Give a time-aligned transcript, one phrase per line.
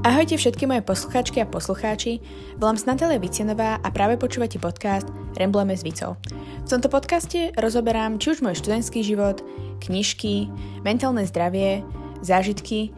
[0.00, 2.24] Ahojte všetky moje poslucháčky a poslucháči,
[2.56, 5.04] volám sa Natália Vicenová a práve počúvate podcast
[5.36, 6.16] Rembleme s Vicou.
[6.64, 9.44] V tomto podcaste rozoberám či už môj študentský život,
[9.84, 10.48] knižky,
[10.88, 11.84] mentálne zdravie,
[12.24, 12.96] zážitky,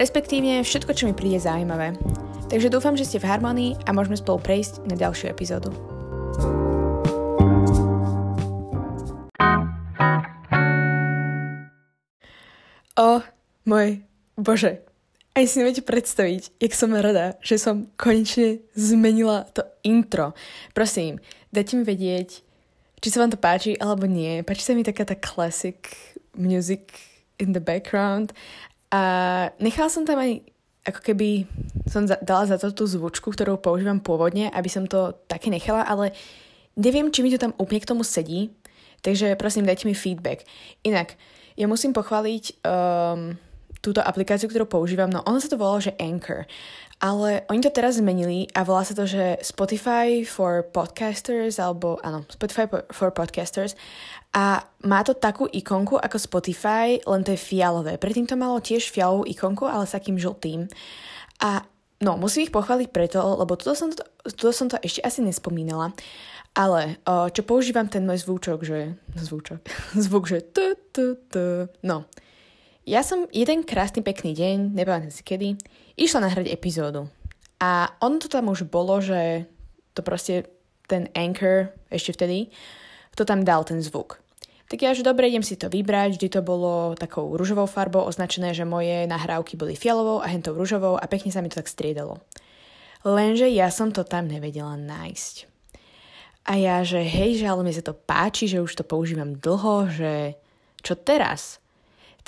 [0.00, 1.92] respektívne všetko, čo mi príde zaujímavé.
[2.48, 5.68] Takže dúfam, že ste v harmonii a môžeme spolu prejsť na ďalšiu epizódu.
[12.96, 13.20] O,
[13.68, 14.00] môj
[14.40, 14.87] bože,
[15.34, 20.34] aj si neviete predstaviť, jak som rada, že som konečne zmenila to intro.
[20.74, 21.22] Prosím,
[21.54, 22.42] dajte mi vedieť,
[22.98, 24.42] či sa vám to páči alebo nie.
[24.42, 25.94] Páči sa mi taká tá classic
[26.34, 26.90] music
[27.38, 28.34] in the background.
[28.90, 29.02] A
[29.62, 30.42] nechala som tam aj
[30.88, 31.44] ako keby
[31.84, 36.16] som dala za to tú zvučku, ktorú používam pôvodne, aby som to také nechala, ale
[36.80, 38.48] neviem, či mi to tam úplne k tomu sedí,
[39.04, 40.48] takže prosím, dajte mi feedback.
[40.88, 41.20] Inak,
[41.60, 43.36] ja musím pochváliť um,
[43.80, 46.44] túto aplikáciu, ktorú používam, no ono sa to volalo, že Anchor.
[46.98, 52.26] Ale oni to teraz zmenili a volá sa to, že Spotify for Podcasters, alebo áno,
[52.26, 53.78] Spotify for Podcasters.
[54.34, 58.02] A má to takú ikonku ako Spotify, len to je fialové.
[58.02, 60.66] Predtým to malo tiež fialovú ikonku, ale s takým žltým.
[61.38, 61.62] A
[62.02, 64.02] no, musím ich pochváliť preto, lebo toto som to,
[64.34, 65.94] toto som to ešte asi nespomínala.
[66.58, 68.98] Ale čo používam ten môj zvúčok, že...
[69.14, 69.62] Zvúčok.
[70.04, 70.42] Zvuk, že...
[70.42, 71.70] Tu, tu, tu.
[71.86, 72.10] No,
[72.88, 75.60] ja som jeden krásny pekný deň, nepamätám si kedy,
[76.00, 77.12] išla nahrať epizódu.
[77.60, 79.44] A on to tam už bolo, že
[79.92, 80.48] to proste
[80.88, 82.48] ten anchor, ešte vtedy,
[83.12, 84.24] to tam dal ten zvuk.
[84.72, 88.56] Tak ja, že dobre, idem si to vybrať, vždy to bolo takou rúžovou farbou označené,
[88.56, 92.20] že moje nahrávky boli fialovou a hentou rúžovou a pekne sa mi to tak striedalo.
[93.04, 95.34] Lenže ja som to tam nevedela nájsť.
[96.48, 99.88] A ja, že hej, že ale mi sa to páči, že už to používam dlho,
[99.92, 100.36] že
[100.80, 101.60] čo teraz?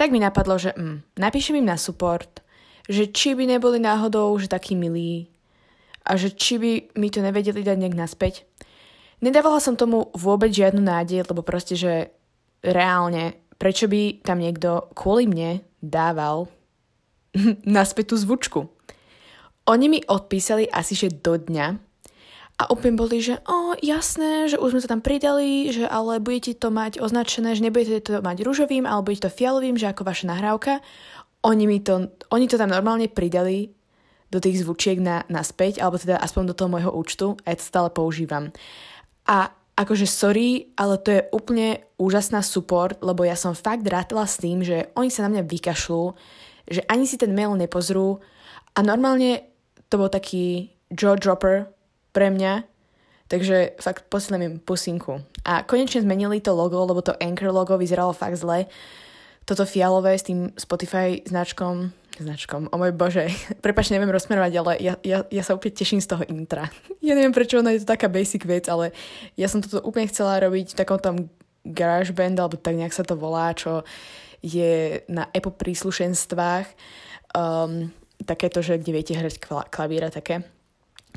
[0.00, 2.40] Tak mi napadlo, že mm, napíšem im na support,
[2.88, 5.28] že či by neboli náhodou že takí milí
[6.08, 8.48] a že či by mi to nevedeli dať nejak naspäť.
[9.20, 12.16] Nedávala som tomu vôbec žiadnu nádej, lebo proste, že
[12.64, 16.48] reálne, prečo by tam niekto kvôli mne dával
[17.68, 18.60] naspäť tú zvučku.
[19.68, 21.89] Oni mi odpísali asi, že do dňa,
[22.60, 26.52] a úplne boli, že o, jasné, že už sme to tam pridali, že ale budete
[26.60, 30.28] to mať označené, že nebudete to mať rúžovým, ale budete to fialovým, že ako vaša
[30.28, 30.84] nahrávka.
[31.40, 33.72] Oni, mi to, oni to tam normálne pridali
[34.28, 37.64] do tých zvučiek na, naspäť, alebo teda aspoň do toho môjho účtu a ja to
[37.64, 38.52] stále používam.
[39.24, 39.48] A
[39.80, 44.60] akože sorry, ale to je úplne úžasná support, lebo ja som fakt rátala s tým,
[44.60, 46.04] že oni sa na mňa vykašľú,
[46.68, 48.20] že ani si ten mail nepozrú
[48.76, 49.48] a normálne
[49.88, 51.79] to bol taký jaw dropper,
[52.10, 52.66] pre mňa,
[53.30, 55.22] takže fakt posielam im pusinku.
[55.46, 58.66] A konečne zmenili to logo, lebo to Anchor logo vyzeralo fakt zle.
[59.46, 63.30] Toto fialové s tým Spotify značkom, značkom, o môj bože,
[63.64, 66.68] prepač, neviem rozmerovať, ale ja, ja, ja sa úplne teším z toho intra.
[67.00, 68.92] Ja neviem, prečo ono je to taká basic vec, ale
[69.34, 71.16] ja som toto úplne chcela robiť v takom tom
[71.64, 73.82] garage band, alebo tak nejak sa to volá, čo
[74.44, 76.68] je na Apple príslušenstvách.
[77.32, 77.88] Um,
[78.20, 79.40] takéto, že kde viete hrať
[79.72, 80.44] klavíra také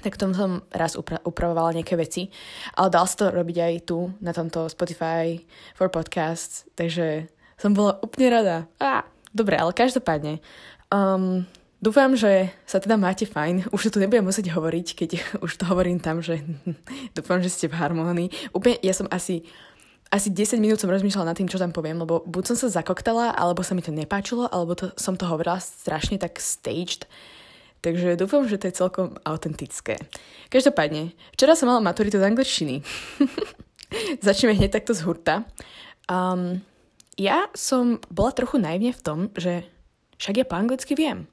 [0.02, 2.34] tak tom som raz upra- upravovala nejaké veci.
[2.74, 5.38] Ale dal sa to robiť aj tu, na tomto Spotify
[5.78, 8.56] for Podcasts, takže som bola úplne rada.
[8.82, 10.42] Á, dobre, ale každopádne.
[10.90, 11.48] Um,
[11.80, 13.68] dúfam, že sa teda máte fajn.
[13.76, 15.10] Už tu nebudem musieť hovoriť, keď
[15.46, 16.42] už to hovorím tam, že
[17.18, 18.56] dúfam, že ste v harmonii.
[18.56, 19.46] Úplne, ja som asi
[20.14, 23.34] asi 10 minút som rozmýšľala nad tým, čo tam poviem, lebo buď som sa zakoktala,
[23.34, 27.10] alebo sa mi to nepáčilo, alebo to, som to hovorila strašne tak staged.
[27.84, 30.00] Takže dúfam, že to je celkom autentické.
[30.48, 32.80] Každopádne, včera som mala maturitu z angličtiny.
[34.26, 35.44] Začneme hneď takto z hurta.
[36.08, 36.64] Um,
[37.20, 39.68] ja som bola trochu naivne v tom, že
[40.16, 41.28] však ja po anglicky viem.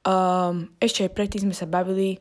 [0.00, 2.16] Um, ešte aj predtým sme sa bavili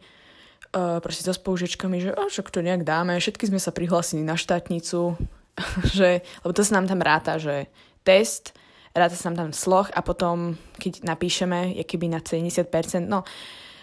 [0.75, 4.35] uh, proste so spolužičkami, že oh, však to nejak dáme, všetky sme sa prihlásili na
[4.35, 5.15] štátnicu,
[5.95, 7.71] že, lebo to sa nám tam ráta, že
[8.03, 8.51] test,
[8.99, 12.67] ráta sa tam sloh a potom, keď napíšeme, je keby na 70%,
[13.07, 13.23] no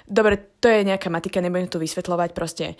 [0.05, 2.77] dobre, to je nejaká matika, nebudem to vysvetľovať, proste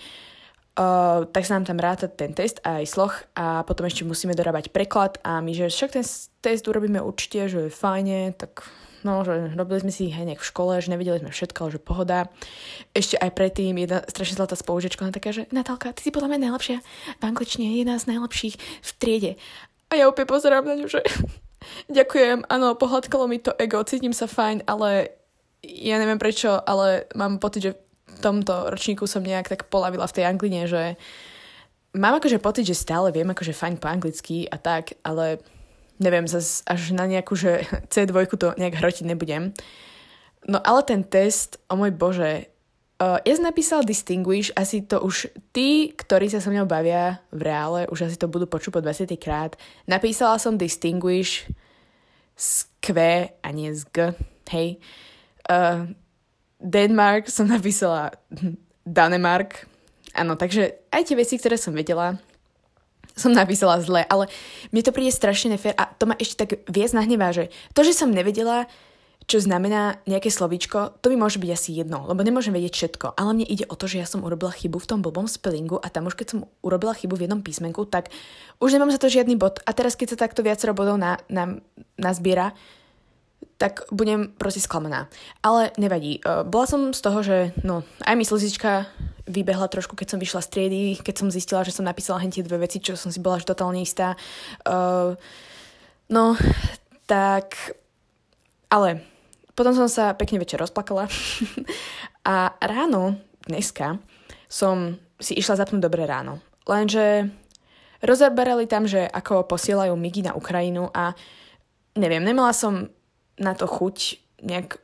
[0.77, 4.69] Uh, tak sa nám tam ráta ten test aj sloh a potom ešte musíme dorábať
[4.69, 6.05] preklad a my, že však ten
[6.37, 8.61] test urobíme určite, že je fajne, tak
[9.01, 11.81] no, že robili sme si aj nejak v škole, že nevedeli sme všetko, ale že
[11.81, 12.29] pohoda.
[12.93, 16.45] Ešte aj predtým jedna strašne zlatá spolužička, ona taká, že Natálka, ty si podľa mňa
[16.45, 16.77] najlepšia
[17.17, 19.31] v angličtine, jedna z najlepších v triede.
[19.89, 21.01] A ja opäť pozerám na ňu, že
[21.89, 25.17] Ďakujem, áno, pohľadkalo mi to ego, cítim sa fajn, ale
[25.65, 27.71] ja neviem prečo, ale mám pocit, že
[28.07, 30.95] v tomto ročníku som nejak tak polavila v tej angline, že
[31.97, 35.41] mám akože pocit, že stále viem akože fajn po anglicky a tak, ale
[35.97, 39.53] neviem, zase až na nejakú, že C2 to nejak hrotiť nebudem.
[40.47, 42.47] No ale ten test, o môj bože,
[43.01, 47.41] uh, ja som napísala Distinguish, asi to už tí, ktorí sa so mnou bavia v
[47.47, 49.53] reále, už asi to budú počuť po 20 krát.
[49.85, 51.45] Napísala som Distinguish
[52.37, 52.97] z Q
[53.41, 53.97] a nie z G,
[54.53, 54.69] hej.
[55.47, 55.89] Uh,
[56.57, 58.17] Denmark som napísala
[58.85, 59.69] Danemark.
[60.17, 62.17] Áno, takže aj tie veci, ktoré som vedela,
[63.13, 64.29] som napísala zle, ale
[64.73, 67.93] mne to príde strašne nefér a to ma ešte tak viac nahnevá, že to, že
[67.93, 68.69] som nevedela,
[69.27, 73.19] čo znamená nejaké slovíčko, to mi môže byť asi jedno, lebo nemôžem vedieť všetko.
[73.19, 75.91] Ale mne ide o to, že ja som urobila chybu v tom blbom spellingu a
[75.91, 78.07] tam už keď som urobila chybu v jednom písmenku, tak
[78.63, 79.59] už nemám za to žiadny bod.
[79.67, 81.59] A teraz keď sa takto viacero bodov na, na,
[81.99, 82.55] nazbiera,
[83.59, 85.11] tak budem proste sklamaná.
[85.43, 86.23] Ale nevadí.
[86.23, 88.87] E, bola som z toho, že no, aj mi slzička
[89.27, 92.63] vybehla trošku, keď som vyšla z triedy, keď som zistila, že som napísala hentie dve
[92.63, 94.15] veci, čo som si bola až totálne istá.
[94.63, 95.19] Uh,
[96.07, 96.39] no,
[97.11, 97.75] tak...
[98.67, 98.99] Ale
[99.57, 101.09] potom som sa pekne večer rozplakala
[102.31, 103.17] a ráno,
[103.49, 103.97] dneska,
[104.45, 106.37] som si išla zapnúť dobré ráno.
[106.69, 107.33] Lenže
[108.05, 111.17] rozoberali tam, že ako posielajú migy na Ukrajinu a
[111.97, 112.93] neviem, nemala som
[113.41, 114.77] na to chuť nejak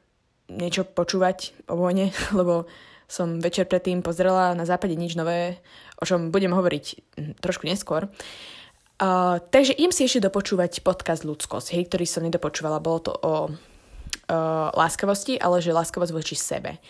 [0.50, 2.10] niečo počúvať o vojne,
[2.40, 2.66] lebo
[3.06, 5.62] som večer predtým pozrela na západe nič nové,
[6.02, 8.10] o čom budem hovoriť hm, trošku neskôr.
[8.98, 12.82] Uh, takže idem si ešte dopočúvať podcast Ľudskosť, hej, ktorý som nedopočúvala.
[12.82, 13.34] Bolo to o
[14.34, 16.82] uh, láskavosti, ale že láskavosť voči sebe.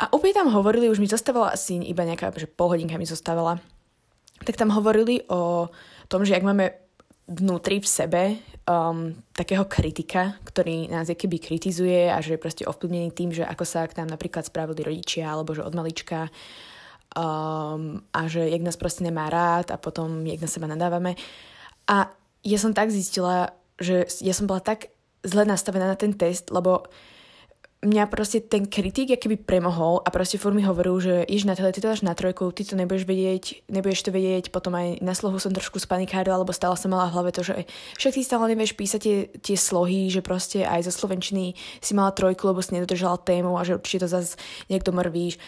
[0.00, 3.60] A opäť tam hovorili, už mi zostávala asi iba nejaká, že pol hodinka mi zostávala,
[4.42, 5.68] tak tam hovorili o
[6.08, 6.74] tom, že ak máme
[7.30, 8.22] vnútri v sebe
[8.66, 13.64] um, takého kritika, ktorý nás keby kritizuje a že je proste ovplyvnený tým, že ako
[13.64, 16.28] sa k nám napríklad spravili rodičia alebo že od malička
[17.14, 21.14] um, a že jak nás proste nemá rád a potom jak na seba nadávame.
[21.86, 22.10] A
[22.42, 24.91] ja som tak zistila, že ja som bola tak
[25.22, 26.86] zle nastavená na ten test, lebo
[27.82, 31.74] mňa proste ten kritik keby premohol a proste furt mi hovoril, že iš na tele,
[31.74, 35.18] ty to dáš na trojku, ty to nebudeš vedieť, nebudeš to vedieť, potom aj na
[35.18, 37.66] slohu som trošku spanikárila, lebo stále som mala v hlave to, že
[37.98, 42.14] však ty stále nevieš písať tie, tie slohy, že proste aj zo slovenčiny si mala
[42.14, 44.38] trojku, lebo si nedodržala tému a že určite to zase
[44.70, 45.42] niekto mrvíš.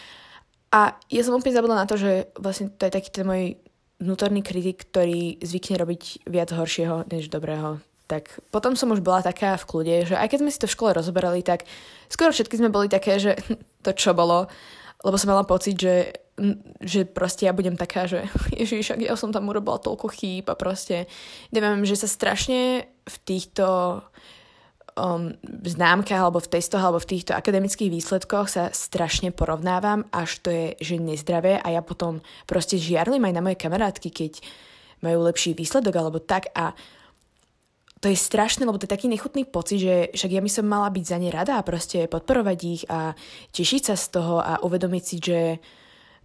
[0.75, 3.55] A ja som úplne zabudla na to, že vlastne to je taký ten môj
[4.03, 9.57] vnútorný kritik, ktorý zvykne robiť viac horšieho než dobrého tak potom som už bola taká
[9.57, 11.65] v kľude, že aj keď sme si to v škole rozoberali, tak
[12.09, 13.33] skoro všetky sme boli také, že
[13.85, 14.45] to čo bolo,
[15.01, 16.25] lebo som mala pocit, že,
[16.81, 18.29] že proste ja budem taká, že
[18.61, 21.09] ježiš, ja som tam urobila toľko chýb a proste
[21.49, 24.01] neviem, že sa strašne v týchto
[24.97, 25.35] um,
[25.65, 30.65] známkach alebo v testoch alebo v týchto akademických výsledkoch sa strašne porovnávam, až to je,
[30.81, 34.33] že nezdravé a ja potom proste žiarlim aj na moje kamarátky, keď
[35.03, 36.73] majú lepší výsledok alebo tak a
[38.03, 40.91] to je strašné, lebo to je taký nechutný pocit, že však ja by som mala
[40.91, 43.15] byť za ne rada a proste podporovať ich a
[43.55, 45.39] tešiť sa z toho a uvedomiť si, že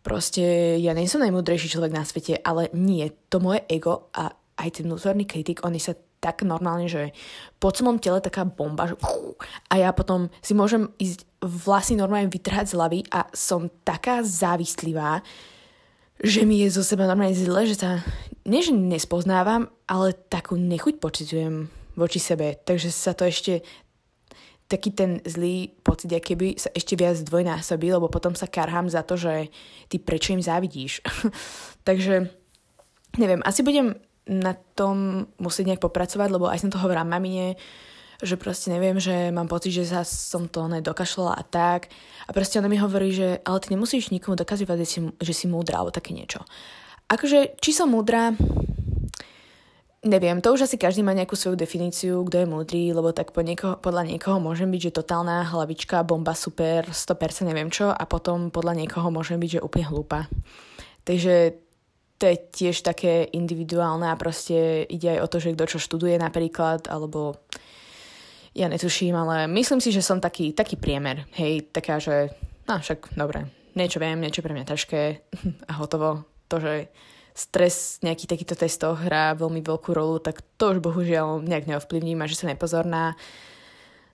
[0.02, 4.68] proste ja nie som najmúdrejší človek na svete, ale nie, to moje ego a aj
[4.76, 7.16] ten vnútorný kritik, oni sa tak normálne, že
[7.56, 8.94] po celom tele taká bomba, že
[9.72, 15.24] a ja potom si môžem ísť vlastne normálne vytrhať z hlavy a som taká závislivá,
[16.20, 18.04] že mi je zo seba normálne zle, že sa
[18.44, 22.56] nie, nespoznávam, ale takú nechuť pocitujem voči sebe.
[22.60, 23.64] Takže sa to ešte
[24.70, 29.02] taký ten zlý pocit, aký by sa ešte viac dvojnásobí, lebo potom sa karhám za
[29.02, 29.50] to, že
[29.90, 31.02] ty prečo im závidíš.
[31.88, 32.30] Takže
[33.18, 33.98] neviem, asi budem
[34.30, 37.58] na tom musieť nejak popracovať, lebo aj som to hovorila mamine,
[38.26, 41.88] že proste neviem, že mám pocit, že sa som to nedokašľala a tak.
[42.28, 45.46] A proste ona mi hovorí, že ale ty nemusíš nikomu dokazovať, že si, že si
[45.48, 46.44] múdra alebo také niečo.
[47.10, 48.36] Akože, či som múdra,
[50.04, 53.44] neviem, to už asi každý má nejakú svoju definíciu, kto je múdry, lebo tak po
[53.44, 58.48] niekoho, podľa niekoho môžem byť, že totálna hlavička, bomba, super, 100% neviem čo a potom
[58.48, 60.30] podľa niekoho môžem byť, že úplne hlúpa.
[61.04, 61.58] Takže
[62.20, 66.20] to je tiež také individuálne a proste ide aj o to, že kto čo študuje
[66.20, 67.40] napríklad, alebo
[68.54, 71.26] ja netuším, ale myslím si, že som taký, taký priemer.
[71.38, 72.34] Hej, taká, že
[72.66, 73.46] no však dobre,
[73.78, 75.02] niečo viem, niečo pre mňa ťažké
[75.70, 76.26] a hotovo.
[76.50, 76.90] To, že
[77.30, 82.18] stres v nejakých takýchto testoch hrá veľmi veľkú rolu, tak to už bohužiaľ nejak neovplyvním
[82.20, 83.14] a že sa nepozorná.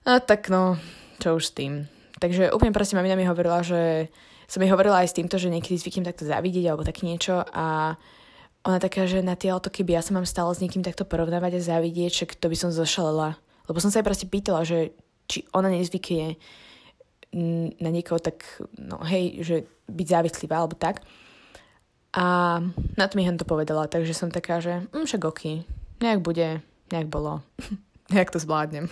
[0.05, 0.77] A tak no,
[1.17, 1.89] čo už s tým.
[2.21, 4.09] Takže úplne proste mamina mi hovorila, že
[4.47, 7.97] som mi hovorila aj s týmto, že niekedy zvyknem takto zavidieť alebo také niečo a
[8.63, 11.59] ona taká, že na tie auto, keby ja sa mám stále s niekým takto porovnávať
[11.59, 13.39] a zavidieť, že to by som zošalila.
[13.67, 14.95] Lebo som sa aj proste pýtala, že
[15.27, 16.39] či ona nezvykne
[17.83, 18.47] na niekoho tak,
[18.79, 19.55] no hej, že
[19.91, 21.03] byť závislivá alebo tak.
[22.15, 22.57] A
[22.95, 25.41] na to mi to povedala, takže som taká, že hm, však ok,
[26.01, 27.43] nejak bude, nejak bolo,
[28.15, 28.87] nejak to zvládnem.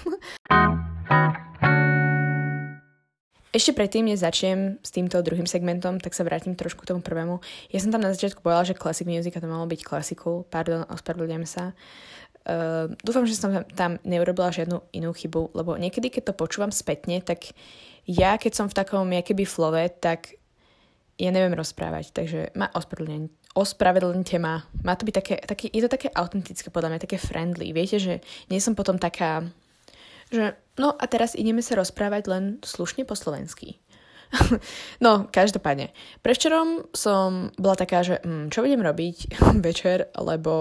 [3.55, 7.39] ešte predtým, než začnem s týmto druhým segmentom, tak sa vrátim trošku k tomu prvému.
[7.71, 10.43] Ja som tam na začiatku povedala, že classic music a to malo byť klasiku.
[10.51, 11.71] Pardon, ospravedlňujem sa.
[12.45, 16.69] Uh, dúfam, že som tam, tam neurobila žiadnu inú chybu, lebo niekedy, keď to počúvam
[16.69, 17.57] spätne, tak
[18.05, 20.37] ja, keď som v takom keby flove, tak
[21.17, 23.33] ja neviem rozprávať, takže ma ospravedlňujem.
[23.55, 24.61] Ospravedlňte ma.
[24.83, 27.71] Má to byť také, také, je to také autentické, podľa mňa, také friendly.
[27.71, 28.19] Viete, že
[28.51, 29.47] nie som potom taká
[30.33, 33.77] že no a teraz ideme sa rozprávať len slušne po slovensky.
[35.05, 35.93] no, každopádne.
[36.25, 39.17] Prevčerom som bola taká, že hm, čo budem robiť
[39.67, 40.53] večer, lebo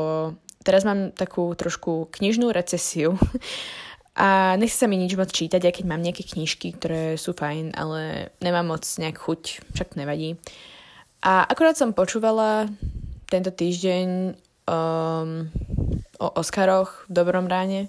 [0.64, 3.21] teraz mám takú trošku knižnú recesiu
[4.25, 7.76] a nechce sa mi nič moc čítať, aj keď mám nejaké knižky, ktoré sú fajn,
[7.76, 9.42] ale nemám moc nejak chuť,
[9.76, 10.40] však nevadí.
[11.25, 12.68] A akorát som počúvala
[13.28, 14.37] tento týždeň
[14.68, 15.49] um,
[16.21, 17.88] o Oscaroch v Dobrom ráne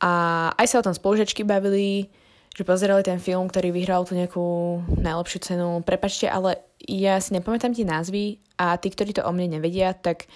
[0.00, 0.12] a
[0.56, 2.08] aj sa o tom spolužečky bavili,
[2.56, 4.46] že pozerali ten film, ktorý vyhral tú nejakú
[4.96, 5.68] najlepšiu cenu.
[5.84, 10.26] Prepačte, ale ja si nepamätám tie názvy a tí, ktorí to o mne nevedia, tak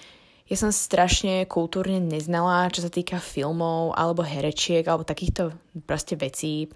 [0.45, 5.53] ja som strašne kultúrne neznala, čo sa týka filmov alebo herečiek alebo takýchto
[5.89, 6.69] proste vecí.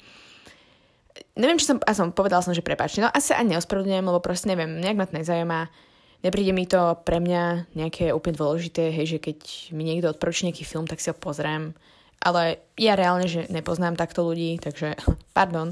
[1.37, 4.49] Neviem, či som, a som povedala som, že prepačte, no asi ani neospravedlňujem, lebo proste
[4.49, 5.59] neviem, nejak ma to nezajíma.
[6.19, 9.37] Nepríde mi to pre mňa nejaké úplne dôležité, hej, že keď
[9.71, 11.77] mi niekto odporúči nejaký film, tak si ho pozriem
[12.19, 14.99] ale ja reálne, že nepoznám takto ľudí, takže
[15.37, 15.71] pardon.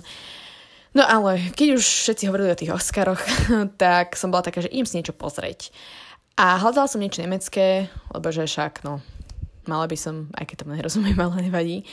[0.96, 3.22] No ale keď už všetci hovorili o tých Oscaroch,
[3.82, 5.70] tak som bola taká, že idem si niečo pozrieť.
[6.38, 9.02] A hľadala som niečo nemecké, lebo že však, no,
[9.66, 11.84] mala by som, aj keď to nerozumiem, ale nevadí.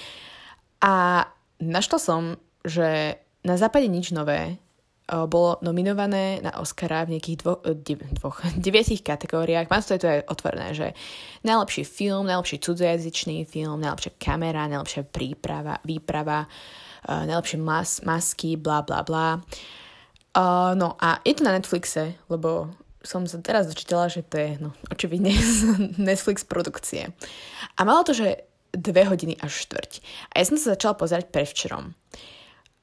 [0.84, 1.24] A
[1.64, 2.22] našla som,
[2.64, 4.60] že na západe nič nové
[5.04, 7.76] bolo nominované na Oscara v nejakých dvo, e,
[8.16, 9.68] dvoch, deviatich kategóriách.
[9.68, 10.96] Mám to je otvorené, že
[11.44, 18.80] najlepší film, najlepší cudzojazyčný film, najlepšia kamera, najlepšia príprava, výprava, uh, najlepšie mas, masky, bla
[18.80, 19.44] bla bla.
[20.34, 22.72] Uh, no a je to na Netflixe, lebo
[23.04, 25.30] som sa teraz dočítala, že to je no, očividne
[25.61, 25.61] z
[26.00, 27.12] Netflix produkcie.
[27.76, 29.92] A malo to, že dve hodiny až štvrť.
[30.34, 31.94] A ja som sa začala pozerať prevčerom.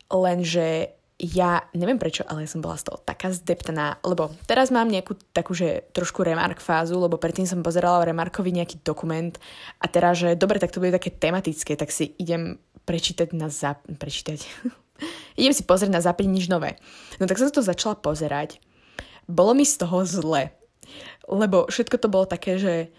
[0.07, 4.89] Lenže ja neviem prečo, ale ja som bola z toho taká zdeptaná, lebo teraz mám
[4.89, 9.37] nejakú takú, že trošku remark fázu, lebo predtým som pozerala o remarkovi nejaký dokument
[9.77, 12.57] a teraz, že dobre, tak to bude také tematické, tak si idem
[12.89, 13.85] prečítať na zap...
[13.85, 14.41] prečítať.
[15.41, 16.81] idem si pozrieť na západe nič nové.
[17.21, 18.57] No tak som to začala pozerať.
[19.27, 20.53] Bolo mi z toho zle,
[21.29, 22.89] lebo všetko to bolo také, že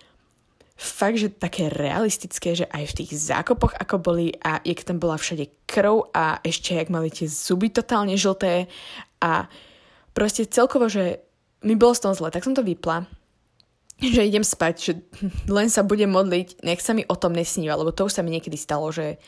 [0.77, 5.15] fakt, že také realistické, že aj v tých zákopoch ako boli a jak tam bola
[5.15, 8.67] všade krv a ešte jak mali tie zuby totálne žlté
[9.23, 9.47] a
[10.11, 11.23] proste celkovo, že
[11.63, 13.07] mi bolo z toho zle, tak som to vypla
[14.03, 14.93] že idem spať, že
[15.47, 18.35] len sa budem modliť, nech sa mi o tom nesníva, lebo to už sa mi
[18.35, 19.23] niekedy stalo, že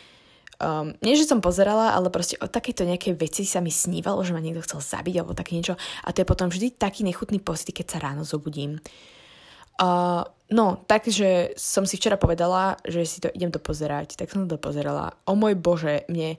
[0.61, 4.35] um, nie, že som pozerala, ale proste o takéto nejaké veci sa mi snívalo, že
[4.35, 7.75] ma niekto chcel zabiť alebo také niečo a to je potom vždy taký nechutný pocit,
[7.75, 8.79] keď sa ráno zobudím.
[9.75, 10.23] Uh,
[10.55, 14.55] no, takže som si včera povedala, že si to idem to pozerať, tak som to
[14.55, 15.19] pozerala.
[15.27, 16.39] O môj bože, mne,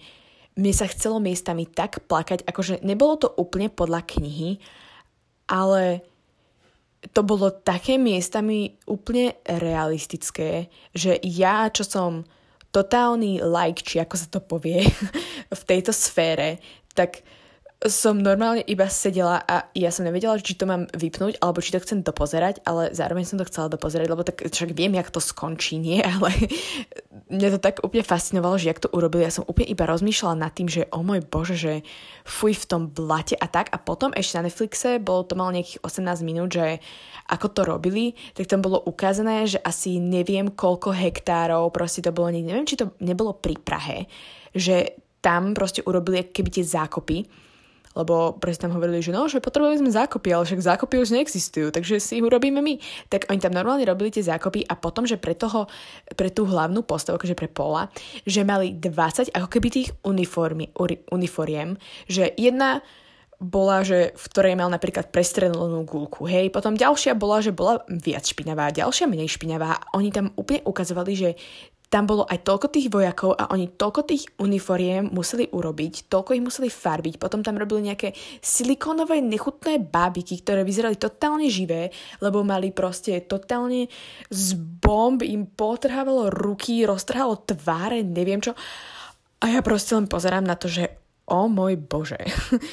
[0.56, 4.64] mne sa chcelo miestami tak plakať, akože nebolo to úplne podľa knihy,
[5.52, 6.00] ale
[7.12, 12.26] to bolo také miestami úplne realistické, že ja, čo som
[12.76, 14.84] totálny like, či ako sa to povie,
[15.60, 16.60] v tejto sfére,
[16.92, 17.24] tak
[17.84, 21.84] som normálne iba sedela a ja som nevedela, či to mám vypnúť, alebo či to
[21.84, 25.76] chcem dopozerať, ale zároveň som to chcela dopozerať, lebo tak však viem, jak to skončí,
[25.84, 26.00] nie?
[26.00, 26.32] Ale
[27.28, 29.28] mňa to tak úplne fascinovalo, že jak to urobili.
[29.28, 31.74] Ja som úplne iba rozmýšľala nad tým, že o môj bože, že
[32.24, 33.70] fuj v tom blate a tak.
[33.76, 36.80] A potom ešte na Netflixe, bolo to malo nejakých 18 minút, že
[37.28, 42.32] ako to robili, tak tam bolo ukázané, že asi neviem koľko hektárov, proste to bolo,
[42.32, 44.06] neviem, či to nebolo pri Prahe,
[44.54, 47.45] že tam proste urobili keby tie zákopy
[47.96, 51.72] lebo presne tam hovorili, že no, že potrebovali sme zákopy, ale však zákopy už neexistujú,
[51.72, 52.76] takže si ich urobíme my.
[53.08, 55.72] Tak oni tam normálne robili tie zákopy a potom, že pre toho,
[56.14, 57.88] pre tú hlavnú postavu, akože pre Pola,
[58.28, 60.70] že mali 20 ako keby tých uniformy,
[61.10, 61.80] uniforiem,
[62.12, 62.84] že jedna
[63.40, 66.48] bola, že v ktorej mal napríklad prestrelenú gulku, hej.
[66.52, 69.76] Potom ďalšia bola, že bola viac špinavá, ďalšia menej špinavá.
[69.92, 71.30] Oni tam úplne ukazovali, že
[71.96, 76.44] tam bolo aj toľko tých vojakov a oni toľko tých uniforiem museli urobiť, toľko ich
[76.44, 78.12] museli farbiť, potom tam robili nejaké
[78.44, 83.88] silikónové nechutné bábiky, ktoré vyzerali totálne živé, lebo mali proste totálne
[84.28, 88.52] z bomb, im potrhávalo ruky, roztrhalo tváre, neviem čo.
[89.40, 90.92] A ja proste len pozerám na to, že
[91.32, 92.20] o môj bože.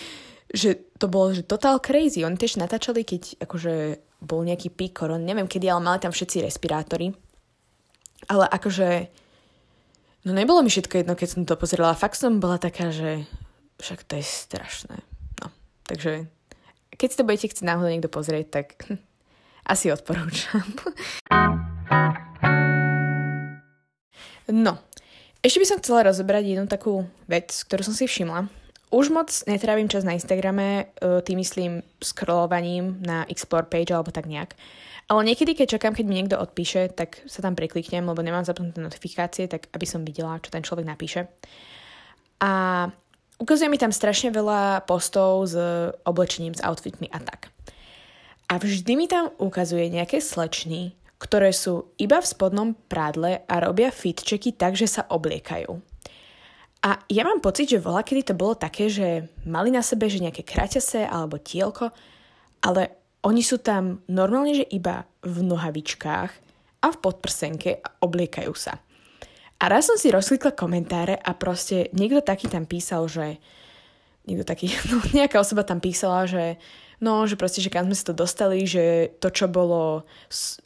[0.50, 2.26] že to bolo že total crazy.
[2.26, 6.42] Oni tiež natáčali, keď akože bol nejaký pík koron, neviem kedy, ale mali tam všetci
[6.42, 7.14] respirátory
[8.28, 9.10] ale akože,
[10.26, 11.98] no nebolo mi všetko jedno, keď som to pozerala.
[11.98, 13.26] Fakt som bola taká, že
[13.82, 14.96] však to je strašné.
[15.42, 15.50] No,
[15.88, 16.30] takže
[16.94, 18.66] keď si to budete chcieť náhodou niekto pozrieť, tak
[19.72, 20.66] asi odporúčam.
[24.52, 24.76] No,
[25.40, 28.50] ešte by som chcela rozobrať jednu takú vec, ktorú som si všimla.
[28.92, 34.28] Už moc netrávim čas na Instagrame, e, tým myslím scrollovaním na explore page alebo tak
[34.28, 34.52] nejak.
[35.08, 38.84] Ale niekedy, keď čakám, keď mi niekto odpíše, tak sa tam prekliknem, lebo nemám zapnuté
[38.84, 41.24] notifikácie, tak aby som videla, čo ten človek napíše.
[42.44, 42.84] A
[43.40, 45.56] ukazuje mi tam strašne veľa postov s
[46.04, 47.48] oblečením, s outfitmi a tak.
[48.52, 53.88] A vždy mi tam ukazuje nejaké slečny, ktoré sú iba v spodnom prádle a robia
[53.88, 55.91] fitčeky tak, že sa obliekajú.
[56.82, 60.18] A ja mám pocit, že voľa kedy to bolo také, že mali na sebe že
[60.18, 61.94] nejaké kraťase alebo tielko,
[62.58, 66.30] ale oni sú tam normálne, že iba v nohavičkách
[66.82, 68.82] a v podprsenke a obliekajú sa.
[69.62, 73.38] A raz som si rozklikla komentáre a proste niekto taký tam písal, že
[74.26, 76.58] niekto taký, no nejaká osoba tam písala, že
[77.02, 80.06] No, že proste, že kam sme sa to dostali, že to, čo bolo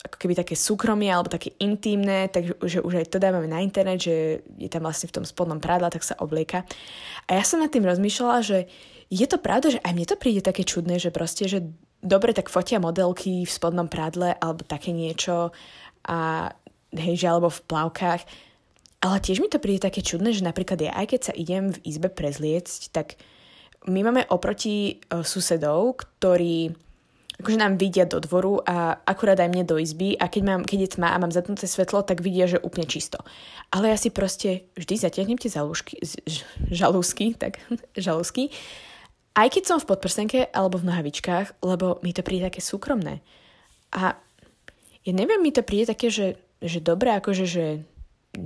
[0.04, 4.44] ako keby také súkromie alebo také intimné, takže už aj to dávame na internet, že
[4.60, 6.68] je tam vlastne v tom spodnom prádla, tak sa oblieka.
[7.24, 8.68] A ja som nad tým rozmýšľala, že
[9.08, 11.64] je to pravda, že aj mne to príde také čudné, že proste, že
[12.04, 15.56] dobre, tak fotia modelky v spodnom prádle alebo také niečo
[16.04, 16.52] a
[16.92, 18.22] hej, že alebo v plavkách,
[19.00, 21.80] ale tiež mi to príde také čudné, že napríklad ja aj keď sa idem v
[21.80, 23.16] izbe prezliecť, tak
[23.86, 26.74] my máme oproti uh, susedov, ktorí
[27.36, 30.78] akože nám vidia do dvoru a akurát aj mne do izby a keď, mám, keď
[30.80, 33.20] je tma a mám zatnuté svetlo, tak vidia, že úplne čisto.
[33.68, 36.00] Ale ja si proste vždy zatiahnem tie žalúšky,
[36.72, 37.60] žalúsky, tak
[37.96, 38.48] žalúsky,
[39.36, 43.20] aj keď som v podprsenke alebo v nohavičkách, lebo mi to príde také súkromné.
[43.92, 44.16] A
[45.04, 47.84] ja neviem, mi to príde také, že, že dobré, akože, že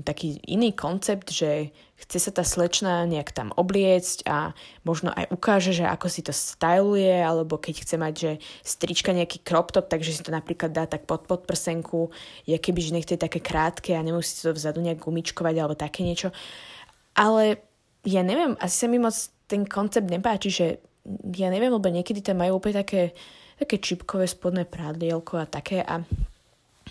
[0.06, 5.76] taký iný koncept, že chce sa tá slečna nejak tam obliecť a možno aj ukáže,
[5.76, 8.30] že ako si to styluje, alebo keď chce mať, že
[8.64, 12.08] strička nejaký crop top, takže si to napríklad dá tak pod podprsenku,
[12.48, 16.32] je keby, že nechce také krátke a nemusí to vzadu nejak gumičkovať alebo také niečo.
[17.12, 17.60] Ale
[18.06, 19.12] ja neviem, asi sa mi moc
[19.44, 20.66] ten koncept nepáči, že
[21.36, 23.12] ja neviem, lebo niekedy tam majú úplne také,
[23.58, 26.00] také čipkové spodné prádlielko a také a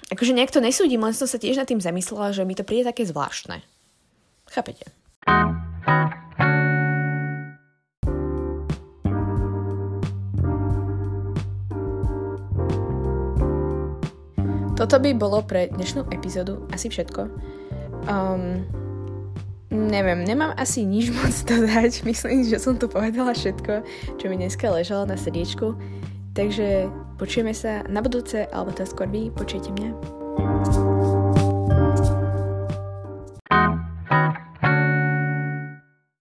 [0.08, 2.88] akože nejak to nesúdim, len som sa tiež nad tým zamyslela, že mi to príde
[2.88, 3.60] také zvláštne.
[4.48, 4.88] Chápete?
[14.80, 17.28] Toto by bolo pre dnešnú epizódu asi všetko.
[18.08, 18.64] Um,
[19.68, 22.08] neviem, nemám asi nič moc dodať.
[22.08, 23.84] Myslím, že som tu povedala všetko,
[24.16, 25.76] čo mi dneska ležalo na srdiečku.
[26.32, 26.88] Takže
[27.20, 30.19] počujeme sa na budúce, alebo to skôr vy počujete mňa.